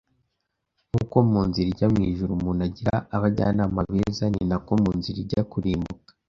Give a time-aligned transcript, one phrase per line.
[0.89, 5.41] nk’uko mu nzira ijya mu ijuru umuntu agira abajyanama beza nina ko mu nzira ijya
[5.51, 6.09] kurimbuka